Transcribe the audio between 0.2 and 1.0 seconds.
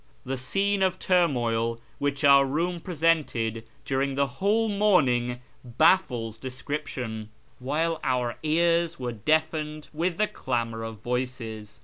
The scene of